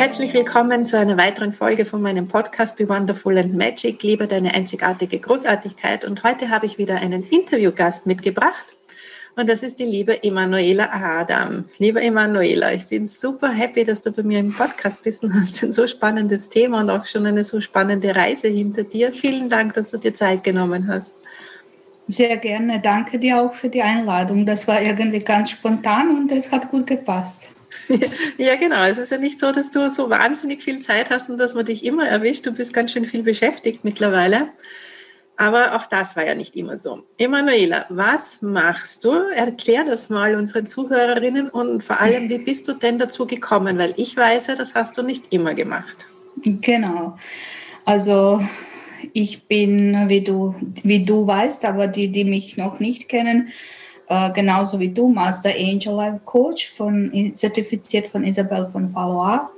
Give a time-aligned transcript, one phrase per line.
[0.00, 4.02] Herzlich willkommen zu einer weiteren Folge von meinem Podcast Be Wonderful and Magic.
[4.02, 6.06] Liebe deine einzigartige Großartigkeit.
[6.06, 8.64] Und heute habe ich wieder einen Interviewgast mitgebracht.
[9.36, 11.66] Und das ist die liebe Emanuela Adam.
[11.76, 15.62] Liebe Emanuela, ich bin super happy, dass du bei mir im Podcast bist und hast
[15.62, 19.12] ein so spannendes Thema und auch schon eine so spannende Reise hinter dir.
[19.12, 21.14] Vielen Dank, dass du dir Zeit genommen hast.
[22.08, 22.80] Sehr gerne.
[22.80, 24.46] Danke dir auch für die Einladung.
[24.46, 27.50] Das war irgendwie ganz spontan und es hat gut gepasst.
[28.38, 28.84] ja, genau.
[28.84, 31.64] Es ist ja nicht so, dass du so wahnsinnig viel Zeit hast und dass man
[31.64, 32.46] dich immer erwischt.
[32.46, 34.48] Du bist ganz schön viel beschäftigt mittlerweile.
[35.36, 37.04] Aber auch das war ja nicht immer so.
[37.16, 39.12] Emanuela, was machst du?
[39.34, 43.78] Erklär das mal unseren Zuhörerinnen und vor allem, wie bist du denn dazu gekommen?
[43.78, 46.08] Weil ich weiß ja, das hast du nicht immer gemacht.
[46.44, 47.16] Genau.
[47.86, 48.42] Also
[49.14, 53.48] ich bin, wie du, wie du weißt, aber die, die mich noch nicht kennen,
[54.10, 59.48] äh, genauso wie du, Master Angel Life Coach, von, zertifiziert von Isabel von Valois.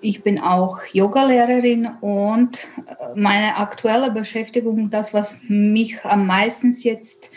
[0.00, 7.30] Ich bin auch Yogalehrerin und äh, meine aktuelle Beschäftigung, das, was mich am meisten jetzt,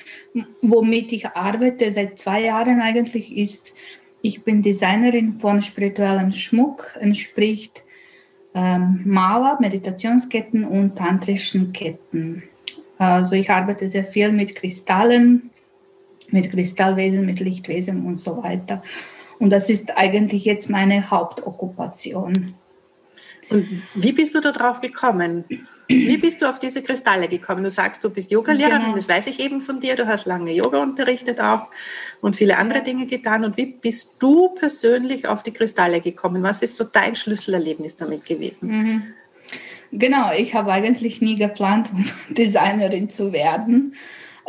[0.63, 3.75] womit ich arbeite, seit zwei Jahren eigentlich, ist,
[4.23, 7.83] ich bin Designerin von spirituellen Schmuck, entspricht
[8.55, 12.41] ähm, Maler, Meditationsketten und tantrischen Ketten.
[12.97, 15.51] Also ich arbeite sehr viel mit Kristallen,
[16.29, 18.81] mit Kristallwesen, mit Lichtwesen und so weiter.
[19.39, 22.55] Und das ist eigentlich jetzt meine Hauptokkupation.
[23.49, 25.45] Und wie bist du da drauf gekommen?
[25.87, 27.63] Wie bist du auf diese Kristalle gekommen?
[27.63, 28.95] Du sagst, du bist Yogalehrerin, genau.
[28.95, 29.95] das weiß ich eben von dir.
[29.95, 31.67] Du hast lange Yoga unterrichtet auch
[32.19, 33.45] und viele andere Dinge getan.
[33.45, 36.43] Und wie bist du persönlich auf die Kristalle gekommen?
[36.43, 38.69] Was ist so dein Schlüsselerlebnis damit gewesen?
[38.69, 39.03] Mhm.
[39.93, 42.03] Genau, ich habe eigentlich nie geplant, um
[42.35, 43.95] Designerin zu werden.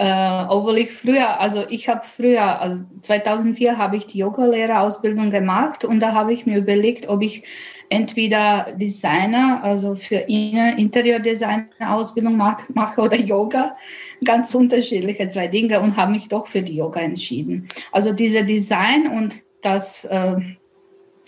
[0.01, 5.85] Äh, obwohl ich früher, also ich habe früher, also 2004 habe ich die Yogalehrerausbildung gemacht
[5.85, 7.43] und da habe ich mir überlegt, ob ich
[7.89, 13.77] entweder Designer, also für Interiordesign-Ausbildung mache oder Yoga.
[14.25, 17.67] Ganz unterschiedliche zwei Dinge und habe mich doch für die Yoga entschieden.
[17.91, 20.37] Also diese Design und das äh,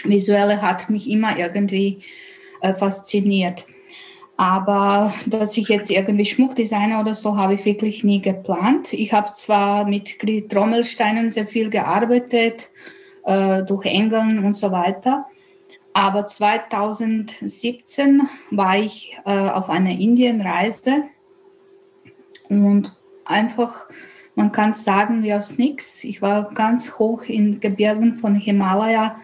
[0.04, 2.02] Visuelle hat mich immer irgendwie
[2.60, 3.64] äh, fasziniert.
[4.40, 8.94] Aber dass ich jetzt irgendwie Schmuck designe oder so, habe ich wirklich nie geplant.
[8.94, 12.70] Ich habe zwar mit Trommelsteinen sehr viel gearbeitet,
[13.26, 15.26] äh, durch Engeln und so weiter.
[15.92, 21.02] Aber 2017 war ich äh, auf einer Indienreise
[22.48, 22.96] und
[23.26, 23.90] einfach
[24.36, 26.02] man kann sagen, wie aus nichts.
[26.02, 29.16] Ich war ganz hoch in Gebirgen von Himalaya,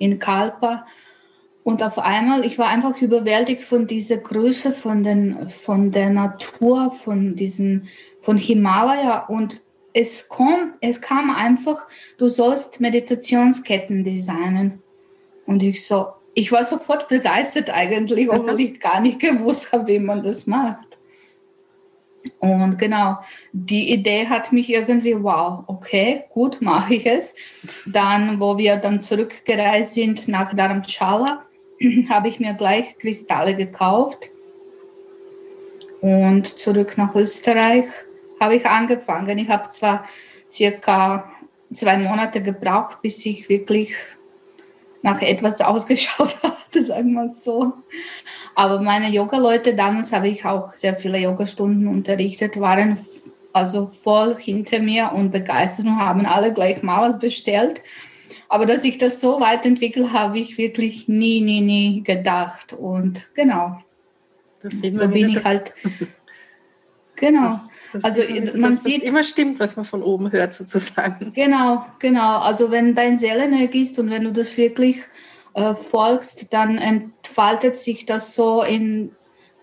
[0.00, 0.84] in Kalpa.
[1.64, 6.90] Und auf einmal, ich war einfach überwältigt von dieser Größe, von, den, von der Natur,
[6.90, 7.88] von diesem,
[8.20, 9.24] von Himalaya.
[9.26, 9.62] Und
[9.94, 11.86] es, kommt, es kam einfach,
[12.18, 14.82] du sollst Meditationsketten designen.
[15.46, 19.98] Und ich so, ich war sofort begeistert eigentlich, obwohl ich gar nicht gewusst habe, wie
[19.98, 20.98] man das macht.
[22.40, 23.18] Und genau,
[23.52, 27.34] die Idee hat mich irgendwie, wow, okay, gut, mache ich es.
[27.86, 31.44] Dann, wo wir dann zurückgereist sind nach Dharamshala,
[32.08, 34.30] habe ich mir gleich Kristalle gekauft.
[36.00, 37.86] Und zurück nach Österreich
[38.40, 39.38] habe ich angefangen.
[39.38, 40.04] Ich habe zwar
[40.50, 41.30] circa
[41.72, 43.94] zwei Monate gebraucht, bis ich wirklich
[45.02, 47.72] nach etwas ausgeschaut hatte, sagen wir so.
[48.54, 52.98] Aber meine Yoga-Leute, damals habe ich auch sehr viele Yoga-Stunden unterrichtet, waren
[53.52, 57.82] also voll hinter mir und begeistert und haben alle gleich Malers bestellt.
[58.48, 62.72] Aber dass ich das so weit entwickelt habe, ich wirklich nie, nie, nie gedacht.
[62.72, 63.80] Und genau.
[64.62, 65.74] so bin ich halt.
[67.16, 67.42] Genau.
[67.42, 68.22] Das, das also
[68.58, 71.32] man dass sieht das immer stimmt, was man von oben hört sozusagen.
[71.32, 72.40] Genau, genau.
[72.40, 75.00] Also wenn dein Seelenergie ist und wenn du das wirklich
[75.54, 79.12] äh, folgst, dann entfaltet sich das so in,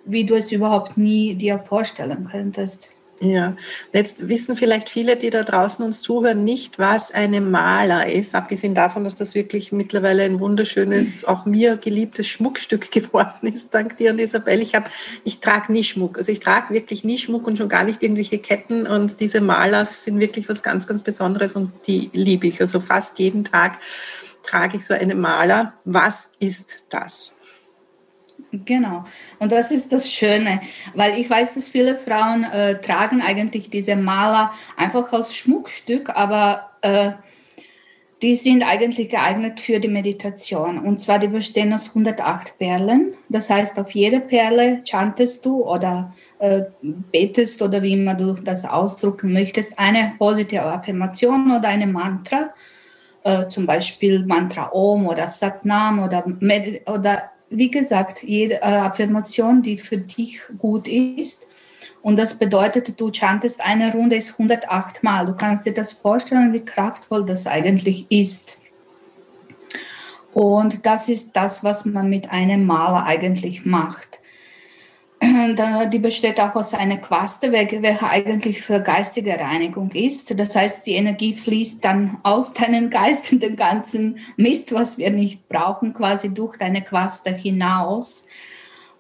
[0.05, 2.89] wie du es überhaupt nie dir vorstellen könntest.
[3.23, 3.55] Ja,
[3.93, 8.73] jetzt wissen vielleicht viele, die da draußen uns zuhören, nicht, was eine Maler ist, abgesehen
[8.73, 14.09] davon, dass das wirklich mittlerweile ein wunderschönes, auch mir geliebtes Schmuckstück geworden ist, dank dir
[14.09, 14.59] und Isabel.
[14.59, 14.89] Ich, hab,
[15.23, 18.39] ich trage nie Schmuck, also ich trage wirklich nie Schmuck und schon gar nicht irgendwelche
[18.39, 22.59] Ketten und diese Malers sind wirklich was ganz, ganz Besonderes und die liebe ich.
[22.59, 23.77] Also fast jeden Tag
[24.41, 25.73] trage ich so eine Maler.
[25.85, 27.35] Was ist das?
[28.51, 29.03] Genau.
[29.39, 30.61] Und das ist das Schöne,
[30.93, 36.71] weil ich weiß, dass viele Frauen äh, tragen eigentlich diese Maler einfach als Schmuckstück, aber
[36.81, 37.11] äh,
[38.21, 40.77] die sind eigentlich geeignet für die Meditation.
[40.77, 43.13] Und zwar, die bestehen aus 108 Perlen.
[43.29, 48.65] Das heißt, auf jede Perle chantest du oder äh, betest oder wie immer du das
[48.65, 52.53] ausdrücken möchtest, eine positive Affirmation oder eine Mantra.
[53.23, 56.23] Äh, zum Beispiel Mantra Om oder Satnam oder,
[56.87, 61.47] oder wie gesagt, jede äh, Affirmation, die für dich gut ist.
[62.01, 65.25] Und das bedeutet, du chantest eine Runde ist 108 Mal.
[65.25, 68.57] Du kannst dir das vorstellen, wie kraftvoll das eigentlich ist.
[70.33, 74.20] Und das ist das, was man mit einem Maler eigentlich macht.
[75.91, 80.37] die besteht auch aus einer Quaste, welche eigentlich für geistige Reinigung ist.
[80.39, 85.11] Das heißt, die Energie fließt dann aus deinem Geist in den ganzen Mist, was wir
[85.11, 88.27] nicht brauchen, quasi durch deine Quaste hinaus.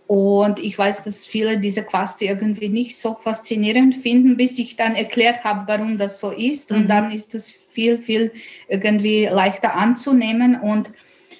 [0.07, 4.95] Und ich weiß, dass viele diese Quaste irgendwie nicht so faszinierend finden, bis ich dann
[4.95, 6.71] erklärt habe, warum das so ist.
[6.71, 6.87] Und mhm.
[6.87, 8.31] dann ist es viel, viel
[8.67, 10.59] irgendwie leichter anzunehmen.
[10.59, 10.91] Und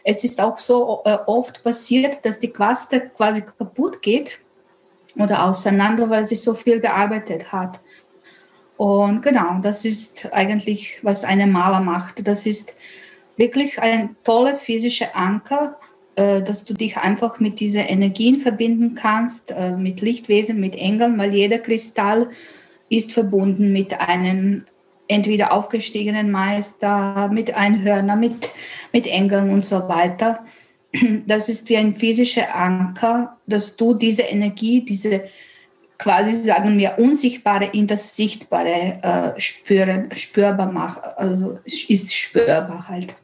[0.06, 4.40] es ist auch so äh, oft passiert, dass die Quaste quasi kaputt geht
[5.16, 7.80] oder auseinander, weil sie so viel gearbeitet hat.
[8.78, 12.28] Und genau, das ist eigentlich, was eine Maler macht.
[12.28, 12.76] Das ist
[13.38, 15.78] wirklich ein toller physischer Anker,
[16.16, 21.18] äh, dass du dich einfach mit diesen Energien verbinden kannst, äh, mit Lichtwesen, mit Engeln,
[21.18, 22.30] weil jeder Kristall
[22.90, 24.66] ist verbunden mit einem
[25.08, 28.52] entweder aufgestiegenen Meister, mit Einhörner, mit,
[28.94, 30.44] mit Engeln und so weiter
[31.28, 35.26] das ist wie ein physischer Anker, dass du diese Energie, diese
[35.98, 41.04] quasi, sagen wir, unsichtbare in das Sichtbare äh, spüren, spürbar macht.
[41.18, 43.16] Also ist spürbar halt.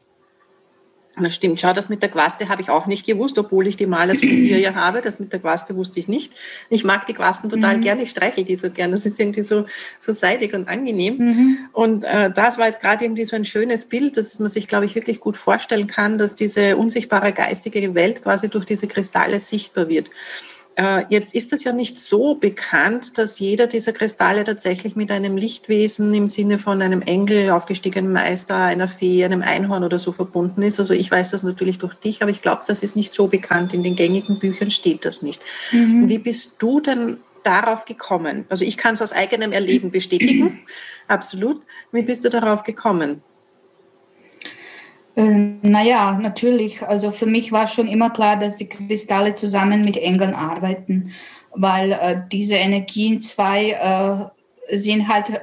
[1.22, 1.60] Das stimmt.
[1.60, 4.28] Schau, das mit der Quaste habe ich auch nicht gewusst, obwohl ich die Malers von
[4.28, 5.00] dir ja habe.
[5.00, 6.32] Das mit der Quaste wusste ich nicht.
[6.70, 7.82] Ich mag die Quasten total mhm.
[7.82, 8.02] gerne.
[8.02, 8.92] Ich streiche die so gerne.
[8.92, 9.66] Das ist irgendwie so,
[9.98, 11.16] so seidig und angenehm.
[11.18, 11.58] Mhm.
[11.72, 14.86] Und äh, das war jetzt gerade irgendwie so ein schönes Bild, dass man sich, glaube
[14.86, 19.88] ich, wirklich gut vorstellen kann, dass diese unsichtbare geistige Welt quasi durch diese Kristalle sichtbar
[19.88, 20.08] wird.
[20.78, 25.36] Äh, jetzt ist es ja nicht so bekannt, dass jeder dieser Kristalle tatsächlich mit einem
[25.36, 30.62] Lichtwesen im Sinne von einem Engel, aufgestiegenen Meister, einer Fee, einem Einhorn oder so verbunden
[30.62, 30.78] ist.
[30.78, 33.74] Also ich weiß das natürlich durch dich, aber ich glaube, das ist nicht so bekannt.
[33.74, 35.42] In den gängigen Büchern steht das nicht.
[35.72, 36.08] Mhm.
[36.08, 38.44] Wie bist du denn darauf gekommen?
[38.48, 40.60] Also ich kann es aus eigenem Erleben bestätigen,
[41.08, 41.60] absolut.
[41.90, 43.22] Wie bist du darauf gekommen?
[45.18, 46.80] Äh, naja, natürlich.
[46.82, 51.10] Also für mich war schon immer klar, dass die Kristalle zusammen mit Engeln arbeiten,
[51.52, 55.40] weil äh, diese Energien zwei äh, sind halt,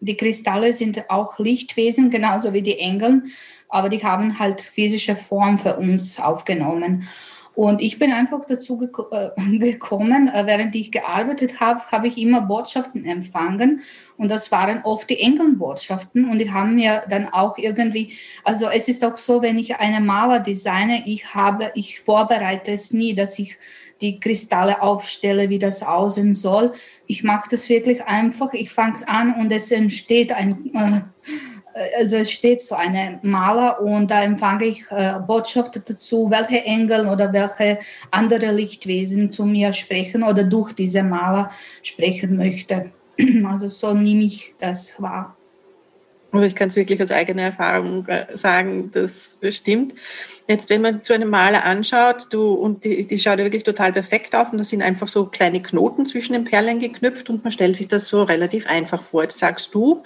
[0.00, 3.24] die Kristalle sind auch Lichtwesen, genauso wie die Engel,
[3.68, 7.06] aber die haben halt physische Form für uns aufgenommen.
[7.54, 12.16] Und ich bin einfach dazu geko äh, gekommen, äh, während ich gearbeitet habe, habe ich
[12.16, 13.82] immer Botschaften empfangen.
[14.16, 16.30] Und das waren oft die Engelbotschaften.
[16.30, 18.14] Und die haben mir dann auch irgendwie,
[18.44, 22.92] also es ist auch so, wenn ich eine Maler designe, ich habe, ich vorbereite es
[22.92, 23.58] nie, dass ich
[24.00, 26.72] die Kristalle aufstelle, wie das aussehen soll.
[27.06, 28.54] Ich mache das wirklich einfach.
[28.54, 31.00] Ich fange es an und es entsteht ein, äh,
[31.98, 37.06] also es steht so eine Maler und da empfange ich äh, Botschaften dazu, welche Engel
[37.06, 37.78] oder welche
[38.10, 41.50] andere Lichtwesen zu mir sprechen oder durch diese Maler
[41.82, 42.90] sprechen möchte.
[43.44, 45.36] Also so nehme ich das wahr.
[46.32, 49.94] Also ich kann es wirklich aus eigener Erfahrung äh, sagen, das stimmt.
[50.46, 53.92] Jetzt, wenn man zu einem Maler anschaut, du, und die, die schaut ja wirklich total
[53.92, 57.52] perfekt auf und da sind einfach so kleine Knoten zwischen den Perlen geknüpft und man
[57.52, 59.22] stellt sich das so relativ einfach vor.
[59.22, 60.02] Jetzt sagst du,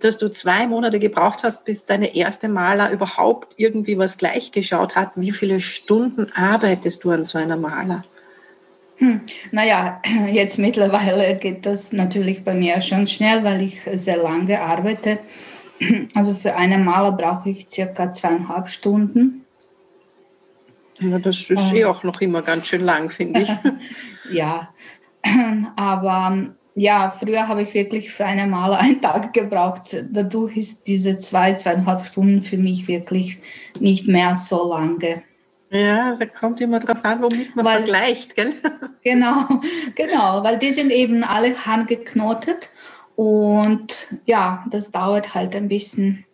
[0.00, 5.12] dass du zwei Monate gebraucht hast, bis deine erste Maler überhaupt irgendwie was gleichgeschaut hat.
[5.16, 8.04] Wie viele Stunden arbeitest du an so einer Maler?
[8.98, 9.20] Hm,
[9.52, 15.18] naja, jetzt mittlerweile geht das natürlich bei mir schon schnell, weil ich sehr lange arbeite.
[16.16, 19.44] Also für einen Maler brauche ich circa zweieinhalb Stunden.
[20.98, 23.50] Ja, das ist eh auch noch immer ganz schön lang, finde ich.
[24.32, 24.74] ja,
[25.76, 29.96] aber ja, früher habe ich wirklich für einen Maler einen Tag gebraucht.
[30.10, 33.38] Dadurch ist diese zwei, zweieinhalb Stunden für mich wirklich
[33.80, 35.22] nicht mehr so lange.
[35.70, 38.54] Ja, da kommt immer drauf an, womit man weil, vergleicht, gell?
[39.02, 39.46] Genau,
[39.94, 42.70] genau, weil die sind eben alle handgeknotet
[43.16, 46.24] und ja, das dauert halt ein bisschen.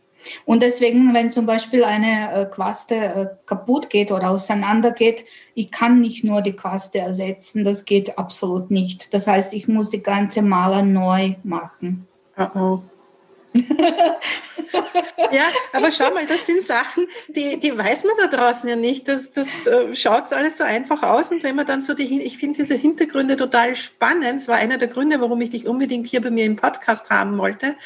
[0.45, 6.01] Und deswegen, wenn zum Beispiel eine äh, Quaste äh, kaputt geht oder auseinandergeht, ich kann
[6.01, 9.15] nicht nur die Quaste ersetzen, das geht absolut nicht.
[9.15, 12.07] Das heißt, ich muss die ganze Maler neu machen.
[12.37, 12.83] Uh oh
[15.33, 19.07] ja, aber schau mal, das sind Sachen, die, die weiß man da draußen ja nicht.
[19.07, 21.31] Das, das äh, schaut alles so einfach aus.
[21.31, 24.41] Und wenn man dann so die, ich finde diese Hintergründe total spannend.
[24.41, 27.39] Es war einer der Gründe, warum ich dich unbedingt hier bei mir im Podcast haben
[27.39, 27.77] wollte.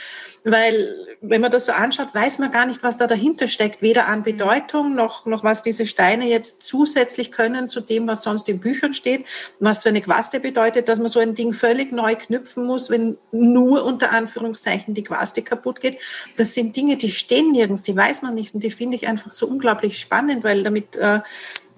[0.44, 3.82] Weil, wenn man das so anschaut, weiß man gar nicht, was da dahinter steckt.
[3.82, 8.48] Weder an Bedeutung noch, noch was diese Steine jetzt zusätzlich können zu dem, was sonst
[8.48, 9.26] in Büchern steht.
[9.58, 13.18] Was so eine Quaste bedeutet, dass man so ein Ding völlig neu knüpfen muss, wenn
[13.32, 15.98] nur unter Anführungszeichen die Quaste kaputt geht.
[16.36, 18.54] Das sind Dinge, die stehen nirgends, die weiß man nicht.
[18.54, 21.20] Und die finde ich einfach so unglaublich spannend, weil damit äh,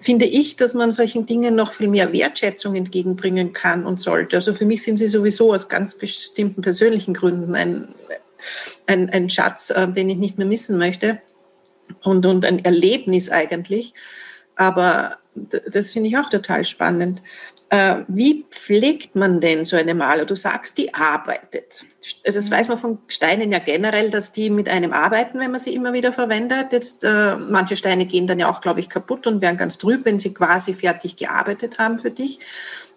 [0.01, 4.35] finde ich, dass man solchen Dingen noch viel mehr Wertschätzung entgegenbringen kann und sollte.
[4.35, 7.87] Also für mich sind sie sowieso aus ganz bestimmten persönlichen Gründen ein,
[8.87, 11.21] ein, ein Schatz, äh, den ich nicht mehr missen möchte
[12.03, 13.93] und, und ein Erlebnis eigentlich.
[14.55, 17.21] Aber das finde ich auch total spannend.
[17.69, 20.25] Äh, wie pflegt man denn so eine Maler?
[20.25, 21.85] Du sagst, die arbeitet.
[22.25, 22.53] Das mhm.
[22.53, 25.93] weiß man von Steinen ja generell, dass die mit einem arbeiten, wenn man sie immer
[25.93, 26.73] wieder verwendet.
[26.73, 30.03] Jetzt, äh, manche Steine gehen dann ja auch, glaube ich, kaputt und werden ganz trüb,
[30.03, 32.39] wenn sie quasi fertig gearbeitet haben für dich.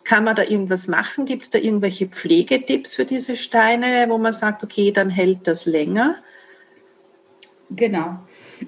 [0.05, 1.25] Kann man da irgendwas machen?
[1.25, 5.67] Gibt es da irgendwelche Pflegetipps für diese Steine, wo man sagt, okay, dann hält das
[5.67, 6.17] länger?
[7.71, 8.19] Genau.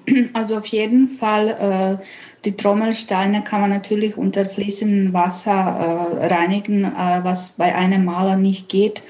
[0.33, 2.05] Also auf jeden Fall äh,
[2.43, 8.35] die Trommelsteine kann man natürlich unter fließendem Wasser äh, reinigen, äh, was bei einem Maler
[8.35, 9.01] nicht geht.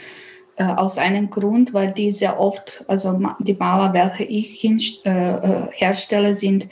[0.60, 5.10] Äh, aus einem Grund, weil die sehr oft, also die Maler, welche ich hin, äh,
[5.10, 6.68] äh, herstelle, sind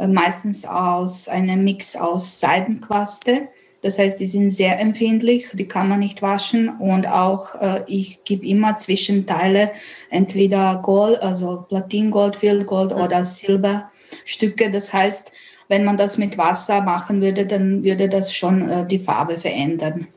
[0.00, 3.48] meistens aus einem Mix aus Seidenquaste.
[3.88, 7.54] Das heißt, die sind sehr empfindlich, die kann man nicht waschen und auch
[7.86, 9.70] ich gebe immer Zwischenteile,
[10.10, 14.70] entweder Gold, also Platingold, Fieldgold oder Silberstücke.
[14.70, 15.32] Das heißt,
[15.68, 20.08] wenn man das mit Wasser machen würde, dann würde das schon äh, die Farbe verändern.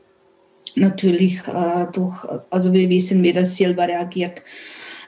[0.74, 4.42] Natürlich äh, durch, also wir wissen, wie das Silber reagiert.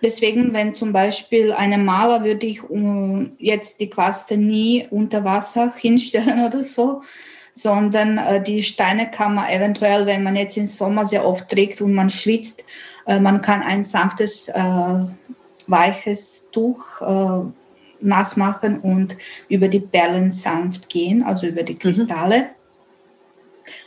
[0.02, 5.72] Deswegen, wenn zum Beispiel einem Maler würde ich uh, jetzt die Quaste nie unter Wasser
[5.78, 7.02] hinstellen oder so,
[7.54, 11.80] sondern äh, die Steine kann man eventuell, wenn man jetzt im Sommer sehr oft trägt
[11.80, 12.64] und man schwitzt,
[13.06, 15.00] äh, man kann ein sanftes, äh,
[15.66, 17.46] weiches Tuch äh,
[18.00, 19.16] nass machen und
[19.48, 21.78] über die Perlen sanft gehen, also über die mhm.
[21.78, 22.38] Kristalle.
[22.38, 22.46] Mhm.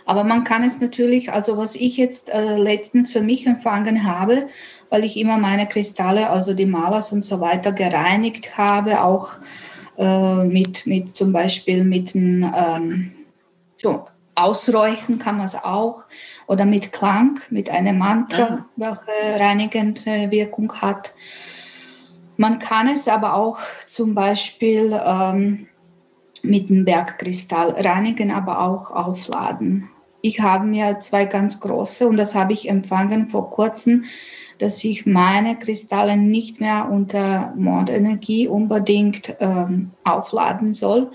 [0.05, 4.47] Aber man kann es natürlich, also was ich jetzt äh, letztens für mich empfangen habe,
[4.89, 9.33] weil ich immer meine Kristalle, also die Malers und so weiter gereinigt habe, auch
[9.97, 13.11] äh, mit, mit zum Beispiel mit einem ähm,
[13.87, 16.03] so, Ausräuchen kann man es auch
[16.45, 18.65] oder mit Klang, mit einem Mantra, ja.
[18.75, 21.13] welche reinigende Wirkung hat.
[22.35, 25.67] Man kann es aber auch zum Beispiel ähm,
[26.43, 29.89] mit dem Bergkristall reinigen, aber auch aufladen.
[30.21, 34.05] Ich habe mir zwei ganz große und das habe ich empfangen vor kurzem,
[34.59, 41.11] dass ich meine Kristalle nicht mehr unter Mondenergie unbedingt ähm, aufladen soll,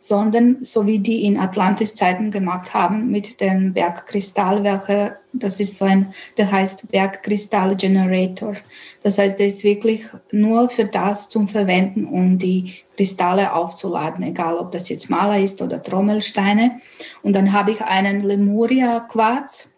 [0.00, 5.18] sondern so wie die in Atlantis-Zeiten gemacht haben mit dem Bergkristallwerke.
[5.32, 8.54] Das ist so ein, der heißt Bergkristall-Generator.
[9.02, 14.56] Das heißt, der ist wirklich nur für das zum Verwenden, um die Kristalle aufzuladen, egal
[14.56, 16.80] ob das jetzt Maler ist oder Trommelsteine.
[17.22, 19.74] Und dann habe ich einen Lemuria-Quarz.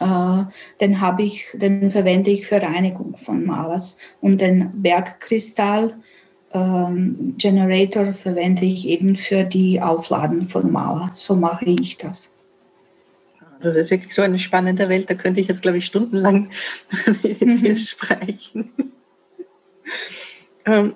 [0.00, 0.44] Äh,
[0.80, 5.96] den habe ich, den verwende ich für Reinigung von Malers und den Bergkristall
[6.54, 11.10] ähm, Generator verwende ich eben für die Aufladen von Maler.
[11.14, 12.30] So mache ich das.
[13.60, 16.50] Das ist wirklich so eine spannende Welt, da könnte ich jetzt, glaube ich, stundenlang
[17.22, 17.54] mit mhm.
[17.56, 18.72] dir sprechen.
[20.66, 20.94] ähm,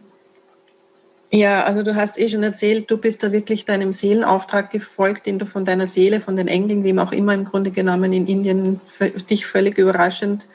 [1.30, 5.38] ja, also du hast eh schon erzählt, du bist da wirklich deinem Seelenauftrag gefolgt, den
[5.38, 8.80] du von deiner Seele, von den Engeln, wem auch immer im Grunde genommen in Indien
[8.86, 10.46] für dich völlig überraschend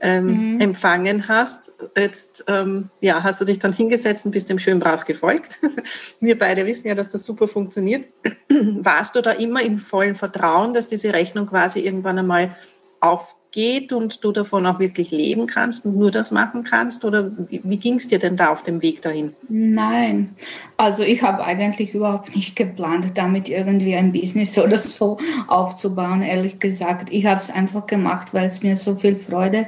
[0.00, 0.60] ähm, mhm.
[0.60, 1.72] empfangen hast.
[1.96, 5.58] Jetzt ähm, ja, hast du dich dann hingesetzt und bist dem schön brav gefolgt.
[6.20, 8.06] Wir beide wissen ja, dass das super funktioniert.
[8.48, 12.56] Warst du da immer im vollen Vertrauen, dass diese Rechnung quasi irgendwann einmal
[13.50, 17.04] aufgeht und du davon auch wirklich leben kannst und nur das machen kannst?
[17.04, 19.34] Oder wie, wie ging es dir denn da auf dem Weg dahin?
[19.48, 20.34] Nein,
[20.76, 26.60] also ich habe eigentlich überhaupt nicht geplant, damit irgendwie ein Business oder so aufzubauen, ehrlich
[26.60, 27.10] gesagt.
[27.10, 29.66] Ich habe es einfach gemacht, weil es mir so viel Freude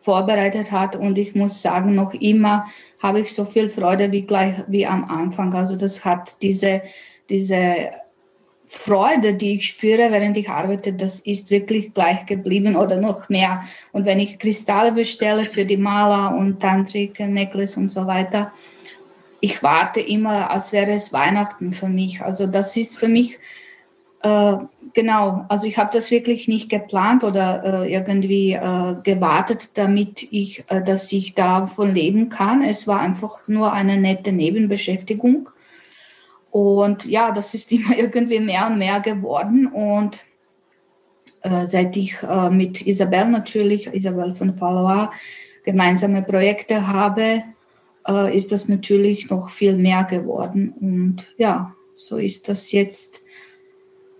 [0.00, 2.66] vorbereitet hat und ich muss sagen, noch immer
[3.02, 5.54] habe ich so viel Freude wie gleich wie am Anfang.
[5.54, 6.82] Also das hat diese,
[7.30, 7.90] diese
[8.74, 13.62] Freude, die ich spüre, während ich arbeite, das ist wirklich gleich geblieben oder noch mehr.
[13.92, 18.52] Und wenn ich Kristalle bestelle für die Maler und Tantrik, Necklace und so weiter,
[19.40, 22.20] ich warte immer, als wäre es Weihnachten für mich.
[22.20, 23.38] Also das ist für mich
[24.22, 24.56] äh,
[24.94, 25.44] genau.
[25.48, 30.82] Also ich habe das wirklich nicht geplant oder äh, irgendwie äh, gewartet, damit ich, äh,
[30.82, 32.62] dass ich davon leben kann.
[32.62, 35.50] Es war einfach nur eine nette Nebenbeschäftigung.
[36.54, 39.66] Und ja, das ist immer irgendwie mehr und mehr geworden.
[39.66, 40.20] Und
[41.42, 45.10] äh, seit ich äh, mit Isabel natürlich, Isabel von Valois,
[45.64, 47.42] gemeinsame Projekte habe,
[48.06, 50.74] äh, ist das natürlich noch viel mehr geworden.
[50.80, 53.22] Und ja, so ist das jetzt.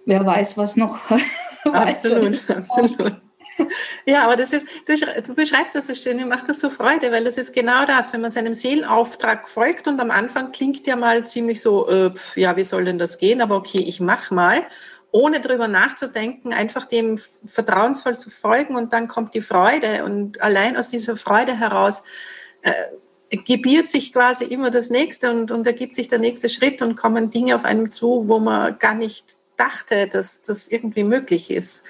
[0.05, 0.99] Wer weiß, was noch.
[1.65, 3.24] absolut, absolut.
[4.07, 7.11] Ja, aber das ist, du, du, beschreibst das so schön, mir macht das so Freude,
[7.11, 10.97] weil das ist genau das, wenn man seinem Seelenauftrag folgt und am Anfang klingt ja
[10.97, 14.67] mal ziemlich so, äh, ja, wie soll denn das gehen, aber okay, ich mach mal,
[15.15, 20.05] ohne drüber nachzudenken, einfach dem vertrauensvoll zu folgen und dann kommt die Freude.
[20.05, 22.03] Und allein aus dieser Freude heraus
[22.63, 22.73] äh,
[23.31, 27.31] gebiert sich quasi immer das nächste und, und ergibt sich der nächste Schritt und kommen
[27.31, 31.85] Dinge auf einem zu, wo man gar nicht dachte, dass das irgendwie möglich ist.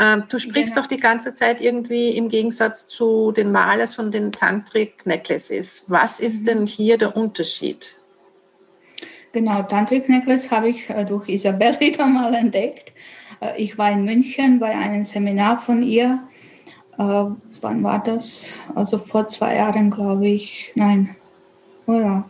[0.00, 0.86] Ähm, du sprichst genau.
[0.86, 5.84] doch die ganze Zeit irgendwie im Gegensatz zu den Malers von den Tantric Necklaces.
[5.88, 6.46] Was ist mhm.
[6.46, 7.96] denn hier der Unterschied?
[9.32, 12.94] Genau, Tantric Necklace habe ich äh, durch Isabel wieder mal entdeckt.
[13.42, 16.20] Äh, ich war in München bei einem Seminar von ihr.
[16.98, 18.58] Äh, wann war das?
[18.74, 20.72] Also vor zwei Jahren, glaube ich.
[20.76, 21.14] Nein,
[21.86, 22.24] oh ja,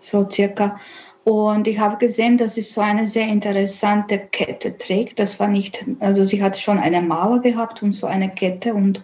[0.00, 0.78] so circa.
[1.24, 5.18] Und ich habe gesehen, dass sie so eine sehr interessante Kette trägt.
[5.18, 9.02] Das war nicht, also sie hat schon eine Maler gehabt und so eine Kette und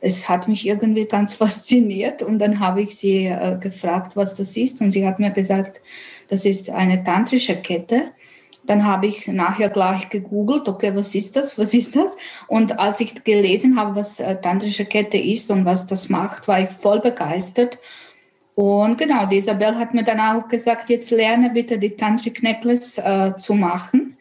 [0.00, 2.22] es hat mich irgendwie ganz fasziniert.
[2.22, 4.80] Und dann habe ich sie äh, gefragt, was das ist.
[4.80, 5.80] Und sie hat mir gesagt,
[6.28, 8.12] das ist eine tantrische Kette.
[8.66, 12.16] Dann habe ich nachher gleich gegoogelt, okay, was ist das, was ist das?
[12.46, 16.60] Und als ich gelesen habe, was äh, tantrische Kette ist und was das macht, war
[16.60, 17.78] ich voll begeistert
[18.54, 22.98] und genau, die Isabel hat mir dann auch gesagt, jetzt lerne bitte die Tantric Necklace
[22.98, 24.16] äh, zu machen.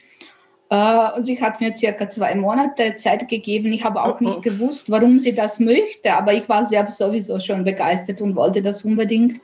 [0.70, 3.72] Äh, sie hat mir circa zwei Monate Zeit gegeben.
[3.74, 7.64] Ich habe auch nicht gewusst, warum sie das möchte, aber ich war selbst sowieso schon
[7.64, 9.40] begeistert und wollte das unbedingt.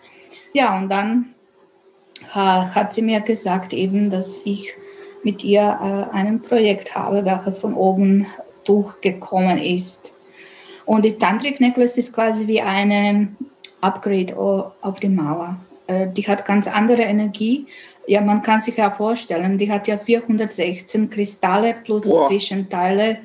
[0.53, 1.35] Ja, und dann
[2.33, 4.73] äh, hat sie mir gesagt eben, dass ich
[5.21, 5.61] mit ihr
[6.11, 8.25] äh, ein Projekt habe, welches von oben
[8.63, 10.15] durchgekommen ist.
[10.87, 13.27] Und die Tantric Necklace ist quasi wie eine
[13.81, 15.57] Upgrade auf die Mauer.
[15.87, 17.65] Äh, die hat ganz andere Energie.
[18.07, 22.27] Ja, man kann sich ja vorstellen, die hat ja 416 Kristalle plus wow.
[22.27, 23.17] Zwischenteile,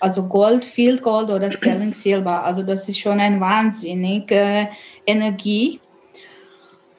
[0.00, 2.44] also Gold, viel Gold oder Sterling Silber.
[2.44, 4.68] Also das ist schon eine wahnsinnige
[5.06, 5.80] Energie.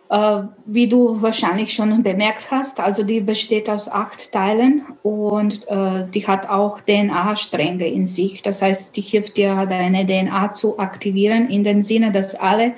[0.07, 6.05] Äh, wie du wahrscheinlich schon bemerkt hast, also die besteht aus acht Teilen und äh,
[6.13, 8.43] die hat auch DNA-Stränge in sich.
[8.43, 12.75] Das heißt, die hilft dir, deine DNA zu aktivieren, in dem Sinne, dass alle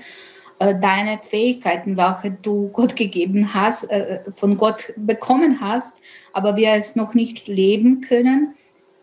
[0.60, 5.98] äh, deine Fähigkeiten, welche du Gott gegeben hast, äh, von Gott bekommen hast,
[6.32, 8.56] aber wir es noch nicht leben können,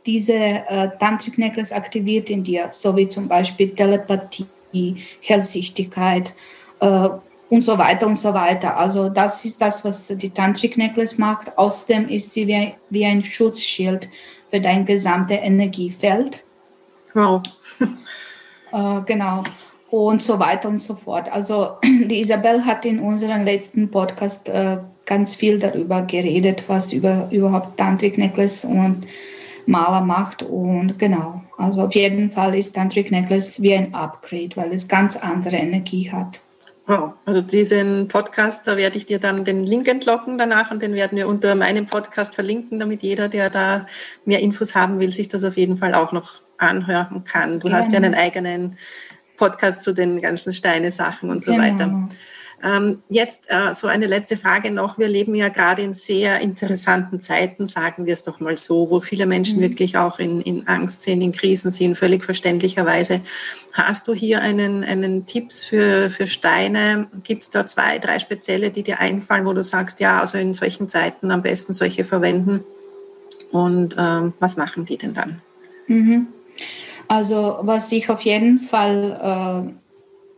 [0.07, 6.35] diese äh, Tantric Necklace aktiviert in dir, so wie zum Beispiel Telepathie, Hellsichtigkeit,
[6.81, 7.09] äh,
[7.55, 8.77] und so weiter und so weiter.
[8.77, 11.57] Also das ist das, was die Tantric Necklace macht.
[11.57, 14.09] Außerdem ist sie wie, wie ein Schutzschild
[14.51, 16.43] für dein gesamte Energiefeld.
[17.14, 17.43] Wow.
[18.73, 19.45] äh, genau.
[19.88, 21.31] Und so weiter und so fort.
[21.31, 27.29] Also die Isabel hat in unserem letzten Podcast äh, ganz viel darüber geredet, was über
[27.31, 29.07] überhaupt Tantric Necklace und
[29.67, 30.43] Maler macht.
[30.43, 35.17] Und genau, also auf jeden Fall ist Tantric Necklace wie ein Upgrade, weil es ganz
[35.17, 36.40] andere Energie hat.
[36.87, 40.92] Wow, also diesen Podcast, da werde ich dir dann den Link entlocken danach und den
[40.92, 43.87] werden wir unter meinem Podcast verlinken, damit jeder, der da
[44.27, 47.61] mehr Infos haben will, sich das auf jeden Fall auch noch anhören kann.
[47.61, 47.79] Du Gerne.
[47.79, 48.77] hast ja einen eigenen
[49.38, 51.64] Podcast zu den ganzen Steine-Sachen und so genau.
[51.64, 52.09] weiter.
[52.64, 54.96] Ähm, jetzt äh, so eine letzte Frage noch.
[54.96, 59.00] Wir leben ja gerade in sehr interessanten Zeiten, sagen wir es doch mal so, wo
[59.00, 59.64] viele Menschen mhm.
[59.64, 63.20] wirklich auch in, in Angst sind, in Krisen sind, völlig verständlicherweise.
[63.72, 67.09] Hast du hier einen, einen Tipps für, für Steine?
[67.22, 70.55] Gibt es da zwei, drei spezielle, die dir einfallen, wo du sagst, ja, also in
[70.55, 72.64] solchen Zeiten am besten solche verwenden?
[73.53, 75.42] Und ähm, was machen die denn dann?
[75.87, 76.29] Mhm.
[77.09, 79.84] Also was ich auf jeden Fall äh,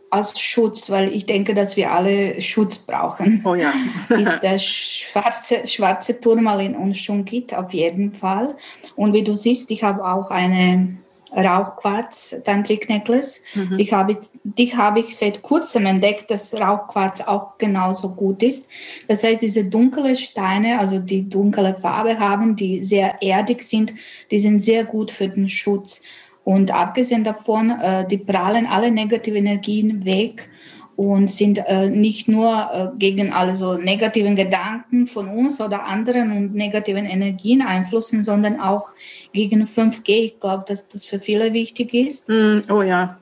[0.09, 3.41] als Schutz, weil ich denke, dass wir alle Schutz brauchen.
[3.43, 3.73] Oh ja.
[4.09, 8.55] ist der schwarze, schwarze Turmalin und Shungit auf jeden Fall.
[8.95, 10.97] Und wie du siehst, ich habe auch eine
[11.35, 13.43] Rauchquarz Tantric Necklace.
[13.53, 13.77] Mhm.
[13.77, 18.69] Die, habe, die habe ich seit kurzem entdeckt, dass Rauchquarz auch genauso gut ist.
[19.07, 23.93] Das heißt, diese dunklen Steine, also die dunkle Farbe haben, die sehr erdig sind,
[24.31, 26.01] die sind sehr gut für den Schutz.
[26.47, 30.47] Und abgesehen davon, äh, die prallen alle negativen Energien weg
[30.95, 36.31] und sind äh, nicht nur äh, gegen alle so negativen Gedanken von uns oder anderen
[36.31, 38.91] und negativen Energien einflussen, sondern auch
[39.33, 40.09] gegen 5G.
[40.23, 42.29] Ich glaube, dass das für viele wichtig ist.
[42.29, 43.17] Mm, oh ja.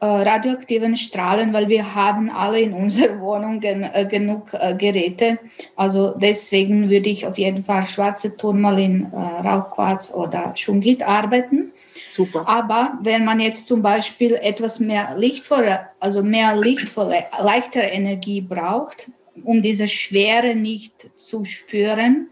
[0.00, 4.46] radioaktiven Strahlen, weil wir haben alle in unserer Wohnung gen genug
[4.78, 5.38] Geräte.
[5.76, 11.72] Also deswegen würde ich auf jeden Fall schwarze Turmalin, Rauchquarz oder Shungit arbeiten.
[12.06, 12.48] Super.
[12.48, 19.10] Aber wenn man jetzt zum Beispiel etwas mehr lichtvolle, also mehr lichtvolle, leichtere Energie braucht,
[19.44, 22.28] um diese Schwere nicht zu spüren,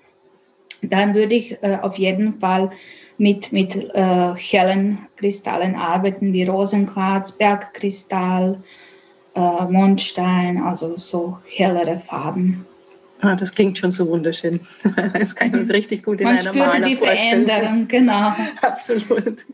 [0.82, 2.70] dann würde ich äh, auf jeden Fall
[3.18, 8.62] mit, mit äh, hellen Kristallen arbeiten, wie Rosenquarz, Bergkristall,
[9.34, 12.66] äh, Mondstein, also so hellere Farben.
[13.22, 14.60] Ah, das klingt schon so wunderschön.
[15.12, 17.44] Das kann ich so richtig gut in Man einer Maler die vorstellen.
[17.44, 18.34] Veränderung, genau.
[18.62, 19.44] Absolut,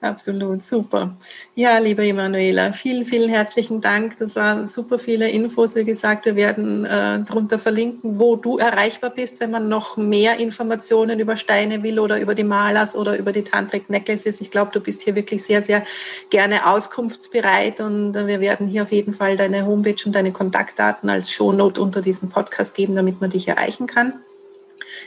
[0.00, 1.16] absolut, super.
[1.60, 4.16] Ja, liebe Emanuela, vielen, vielen herzlichen Dank.
[4.16, 5.74] Das waren super viele Infos.
[5.74, 10.38] Wie gesagt, wir werden äh, darunter verlinken, wo du erreichbar bist, wenn man noch mehr
[10.38, 14.40] Informationen über Steine will oder über die Malers oder über die Tantric Necklaces.
[14.40, 15.84] Ich glaube, du bist hier wirklich sehr, sehr
[16.30, 21.10] gerne auskunftsbereit und äh, wir werden hier auf jeden Fall deine Homepage und deine Kontaktdaten
[21.10, 24.14] als Shownote unter diesem Podcast geben, damit man dich erreichen kann.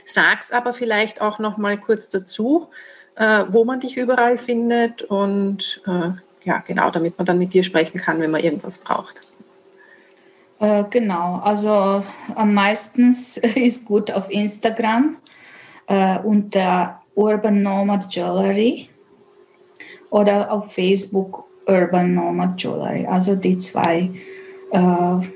[0.06, 2.68] Sag's aber vielleicht auch noch mal kurz dazu,
[3.16, 6.12] äh, wo man dich überall findet und äh,
[6.44, 9.22] ja, genau, damit man dann mit dir sprechen kann, wenn man irgendwas braucht.
[10.60, 12.04] Äh, genau, also
[12.36, 13.10] am meisten
[13.56, 15.18] ist gut auf Instagram
[15.88, 18.90] äh, unter Urban Nomad Jewelry
[20.10, 23.06] oder auf Facebook Urban Nomad Jewelry.
[23.06, 24.10] Also die zwei
[24.72, 25.28] äh,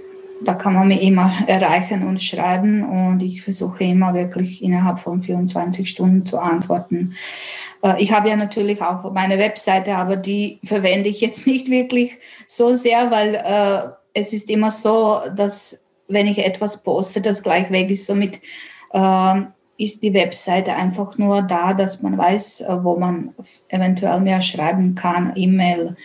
[0.44, 5.22] da kann man mich immer erreichen und schreiben und ich versuche immer wirklich innerhalb von
[5.22, 7.14] 24 Stunden zu antworten.
[7.84, 12.18] Äh, ich habe ja natürlich auch meine Webseite, aber die verwende ich jetzt nicht wirklich
[12.48, 17.70] so sehr, weil äh, es ist immer so, dass wenn ich etwas poste, das gleich
[17.72, 18.06] weg ist.
[18.06, 18.40] Somit
[18.94, 19.42] äh,
[19.78, 23.36] ist die Webseite einfach nur da, dass man weiß, äh, wo man
[23.68, 25.96] eventuell mehr schreiben kann, E-Mail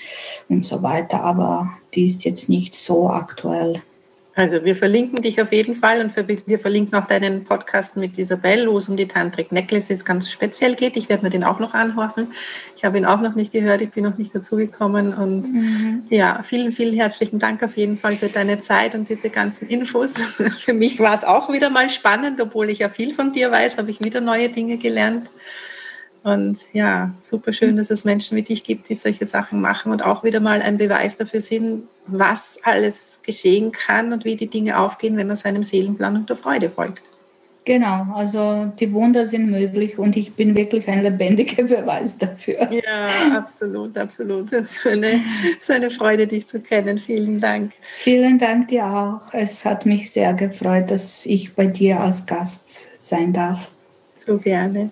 [0.49, 1.23] und so weiter.
[1.23, 3.83] Aber die ist jetzt nicht so aktuell.
[4.35, 6.17] Also wir verlinken dich auf jeden Fall und
[6.47, 10.75] wir verlinken auch deinen Podcast mit Isabel, wo es um die Tantric Necklaces ganz speziell
[10.75, 10.97] geht.
[10.97, 12.29] Ich werde mir den auch noch anhören.
[12.75, 15.13] Ich habe ihn auch noch nicht gehört, ich bin noch nicht dazugekommen.
[15.13, 16.03] Und mhm.
[16.09, 20.15] ja, vielen, vielen herzlichen Dank auf jeden Fall für deine Zeit und diese ganzen Infos.
[20.61, 23.77] Für mich war es auch wieder mal spannend, obwohl ich ja viel von dir weiß,
[23.77, 25.29] habe ich wieder neue Dinge gelernt.
[26.23, 30.05] Und ja, super schön, dass es Menschen wie dich gibt, die solche Sachen machen und
[30.05, 34.79] auch wieder mal ein Beweis dafür sind, was alles geschehen kann und wie die Dinge
[34.79, 37.03] aufgehen, wenn man seinem Seelenplan und der Freude folgt.
[37.65, 42.69] Genau, also die Wunder sind möglich und ich bin wirklich ein lebendiger Beweis dafür.
[42.73, 44.53] Ja, absolut, absolut.
[44.53, 45.21] Es ist eine,
[45.61, 46.99] so eine Freude, dich zu kennen.
[46.99, 47.73] Vielen Dank.
[47.99, 49.33] Vielen Dank dir auch.
[49.33, 53.71] Es hat mich sehr gefreut, dass ich bei dir als Gast sein darf.
[54.15, 54.91] So gerne.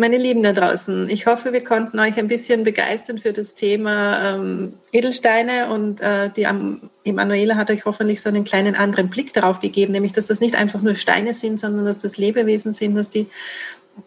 [0.00, 4.34] Meine Lieben da draußen, ich hoffe, wir konnten euch ein bisschen begeistern für das Thema
[4.34, 9.34] ähm, Edelsteine und äh, die um, Emanuela hat euch hoffentlich so einen kleinen anderen Blick
[9.34, 12.94] darauf gegeben, nämlich dass das nicht einfach nur Steine sind, sondern dass das Lebewesen sind,
[12.94, 13.26] dass die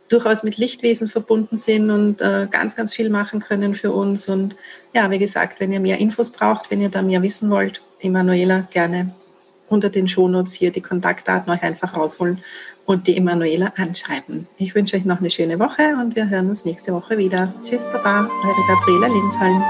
[0.08, 4.27] durchaus mit Lichtwesen verbunden sind und äh, ganz, ganz viel machen können für uns.
[4.27, 4.56] Und
[4.95, 8.67] ja, wie gesagt, wenn ihr mehr Infos braucht, wenn ihr da mehr wissen wollt, Emanuela
[8.71, 9.13] gerne
[9.69, 12.43] unter den Shownotes hier die Kontaktdaten euch einfach rausholen
[12.86, 14.47] und die Emanuela anschreiben.
[14.58, 17.54] Ich wünsche euch noch eine schöne Woche und wir hören uns nächste Woche wieder.
[17.63, 19.63] Tschüss, Baba, eure Gabriela Linzhalm.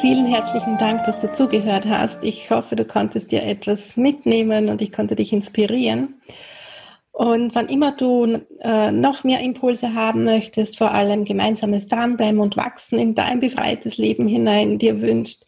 [0.00, 2.24] Vielen herzlichen Dank, dass du zugehört hast.
[2.24, 6.14] Ich hoffe, du konntest dir etwas mitnehmen und ich konnte dich inspirieren.
[7.12, 12.56] Und wann immer du äh, noch mehr Impulse haben möchtest, vor allem gemeinsames Dranbleiben und
[12.56, 15.42] Wachsen in dein befreites Leben hinein dir wünscht,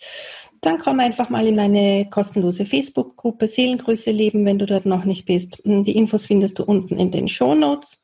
[0.62, 5.26] dann komm einfach mal in meine kostenlose Facebook-Gruppe Seelengrüße leben, wenn du dort noch nicht
[5.26, 5.60] bist.
[5.64, 8.00] Die Infos findest du unten in den Show Notes.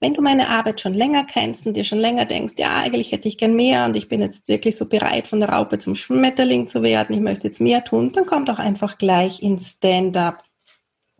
[0.00, 3.26] Wenn du meine Arbeit schon länger kennst und dir schon länger denkst, ja, eigentlich hätte
[3.26, 6.68] ich gern mehr und ich bin jetzt wirklich so bereit, von der Raupe zum Schmetterling
[6.68, 10.44] zu werden, ich möchte jetzt mehr tun, dann komm doch einfach gleich ins Stand-up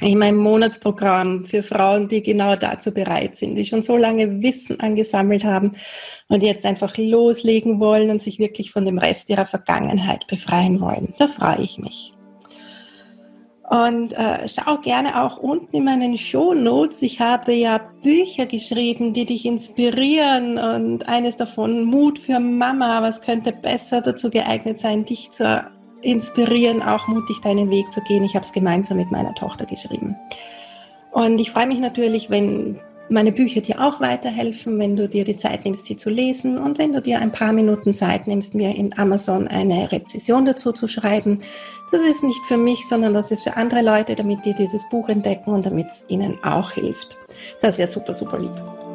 [0.01, 4.79] in meinem Monatsprogramm für Frauen, die genau dazu bereit sind, die schon so lange Wissen
[4.79, 5.73] angesammelt haben
[6.29, 11.15] und jetzt einfach loslegen wollen und sich wirklich von dem Rest ihrer Vergangenheit befreien wollen.
[11.19, 12.15] Da freue ich mich.
[13.69, 17.03] Und äh, schau gerne auch unten in meinen Show Notes.
[17.03, 23.03] Ich habe ja Bücher geschrieben, die dich inspirieren und eines davon Mut für Mama.
[23.03, 25.67] Was könnte besser dazu geeignet sein, dich zur
[26.03, 28.25] inspirieren, auch mutig deinen Weg zu gehen.
[28.25, 30.17] Ich habe es gemeinsam mit meiner Tochter geschrieben.
[31.11, 32.81] Und ich freue mich natürlich, wenn
[33.11, 36.79] meine Bücher dir auch weiterhelfen, wenn du dir die Zeit nimmst, sie zu lesen und
[36.79, 40.89] wenn du dir ein paar Minuten Zeit nimmst, mir in Amazon eine Rezession dazu zu
[40.89, 41.41] schreiben.
[41.91, 45.09] Das ist nicht für mich, sondern das ist für andere Leute, damit die dieses Buch
[45.09, 47.17] entdecken und damit es ihnen auch hilft.
[47.63, 48.88] Das wäre super, super lieb.